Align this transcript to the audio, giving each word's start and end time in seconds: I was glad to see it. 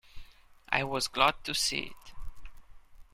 I 0.69 0.83
was 0.83 1.07
glad 1.07 1.35
to 1.43 1.53
see 1.53 1.81
it. 1.83 2.13